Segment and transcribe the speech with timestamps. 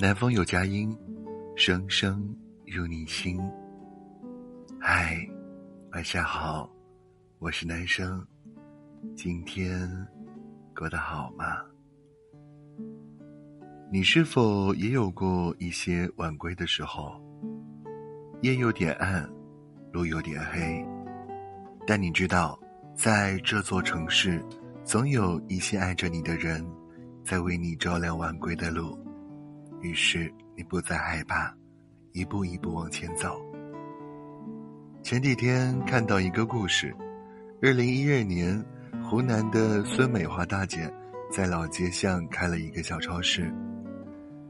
[0.00, 0.96] 南风有佳音，
[1.56, 2.32] 声声
[2.64, 3.36] 入你心。
[4.80, 5.28] 嗨，
[5.90, 6.70] 晚上好，
[7.40, 8.24] 我是男生，
[9.16, 9.90] 今天
[10.72, 11.46] 过得好吗？
[13.90, 17.20] 你是否也有过一些晚归的时候？
[18.42, 19.28] 夜有点暗，
[19.92, 20.86] 路有点黑，
[21.88, 22.56] 但你知道，
[22.94, 24.40] 在这座城市，
[24.84, 26.64] 总有一些爱着你的人，
[27.24, 28.96] 在为你照亮晚归的路。
[29.80, 31.54] 于是你不再害怕，
[32.12, 33.40] 一步一步往前走。
[35.02, 36.94] 前几天看到一个故事，
[37.62, 38.62] 二零一二年，
[39.02, 40.92] 湖南的孙美华大姐
[41.32, 43.52] 在老街巷开了一个小超市。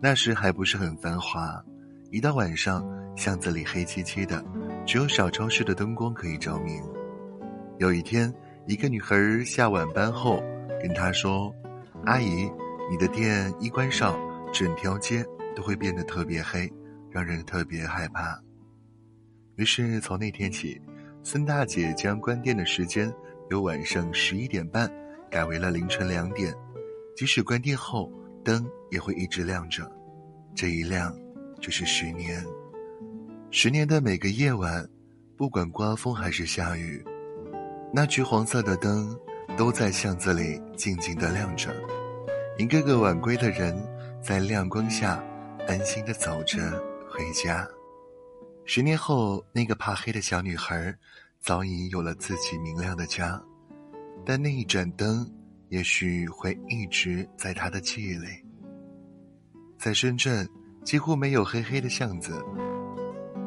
[0.00, 1.62] 那时还不是很繁华，
[2.10, 4.42] 一到晚上，巷子里黑漆漆的，
[4.86, 6.82] 只有小超市的灯光可以照明。
[7.78, 8.32] 有一天，
[8.66, 10.42] 一个女孩下晚班后
[10.80, 11.54] 跟她说
[12.06, 12.50] ：“阿姨，
[12.90, 14.18] 你的店一关上。”
[14.52, 16.72] 整条街都会变得特别黑，
[17.10, 18.40] 让人特别害怕。
[19.56, 20.80] 于是从那天起，
[21.22, 23.12] 孙大姐将关店的时间
[23.50, 24.90] 由晚上十一点半
[25.30, 26.54] 改为了凌晨两点，
[27.16, 28.10] 即使关店后
[28.44, 29.90] 灯也会一直亮着。
[30.54, 31.14] 这一亮
[31.60, 32.44] 就是十年，
[33.50, 34.88] 十年的每个夜晚，
[35.36, 37.04] 不管刮风还是下雨，
[37.92, 39.14] 那橘黄色的灯
[39.56, 41.74] 都在巷子里静静的亮着，
[42.58, 43.76] 一个个晚归的人。
[44.28, 45.24] 在亮光下，
[45.66, 46.60] 安心的走着
[47.08, 47.66] 回家。
[48.66, 50.94] 十年后，那个怕黑的小女孩，
[51.40, 53.42] 早已有了自己明亮的家，
[54.26, 55.26] 但那一盏灯，
[55.70, 58.26] 也许会一直在她的记忆里。
[59.78, 60.46] 在深圳，
[60.84, 62.44] 几乎没有黑黑的巷子。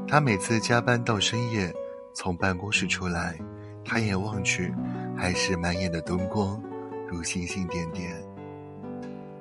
[0.08, 1.72] 她每次加班到深夜，
[2.16, 3.38] 从办公室出来，
[3.86, 4.74] 抬眼望去，
[5.16, 6.60] 还是满眼的灯光，
[7.08, 8.31] 如星星点点。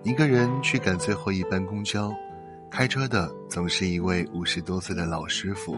[0.03, 2.11] 一个人去赶最后一班公交，
[2.71, 5.77] 开车的总是一位五十多岁的老师傅，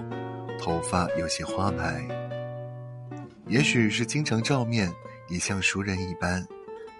[0.60, 2.06] 头发有些花白。
[3.48, 4.88] 也许是经常照面，
[5.28, 6.46] 也像熟人一般，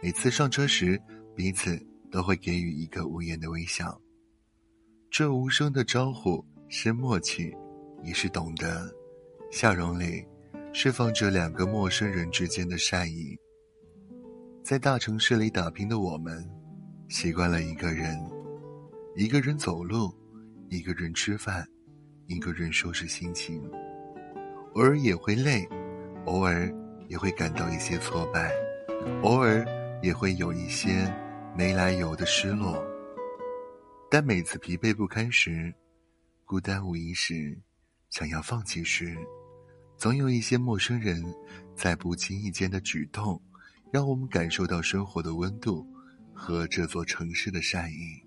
[0.03, 1.01] 每次上车时，
[1.37, 3.97] 彼此都会给予一个无言的微笑。
[5.09, 7.55] 这无声的招呼是默契，
[8.03, 8.93] 也是懂得，
[9.53, 10.27] 笑容里
[10.73, 13.39] 释放着两个陌生人之间的善意。
[14.65, 16.45] 在大城市里打拼的我们。
[17.13, 18.19] 习惯了一个人，
[19.17, 20.11] 一个人走路，
[20.71, 21.69] 一个人吃饭，
[22.27, 23.63] 一个人收拾心情。
[24.73, 25.69] 偶尔也会累，
[26.25, 26.73] 偶尔
[27.09, 28.51] 也会感到一些挫败，
[29.21, 29.63] 偶尔
[30.03, 31.07] 也会有一些
[31.55, 32.83] 没来由的失落。
[34.11, 35.71] 但每次疲惫不堪时，
[36.47, 37.55] 孤单无依时，
[38.09, 39.15] 想要放弃时，
[39.99, 41.23] 总有一些陌生人
[41.77, 43.39] 在不经意间的举动，
[43.93, 45.87] 让我们感受到生活的温度。
[46.45, 48.21] 和这座城市的善意，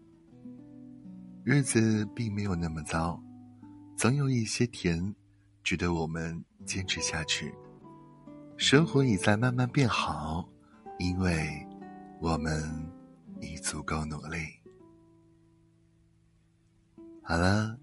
[1.43, 3.21] 日子并没有那么糟，
[3.97, 5.13] 总有一些甜，
[5.61, 7.53] 值得我们坚持下去。
[8.55, 10.49] 生活已在慢慢变好，
[10.97, 11.45] 因为
[12.21, 12.63] 我们
[13.41, 14.37] 已足够努力。
[17.21, 17.77] 好了，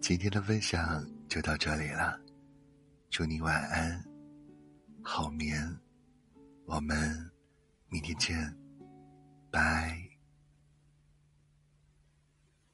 [0.00, 2.18] 今天的分享就到这里了，
[3.10, 4.02] 祝你晚安，
[5.02, 5.78] 好眠，
[6.64, 7.30] 我们
[7.90, 8.63] 明天见。
[9.54, 10.03] Bye.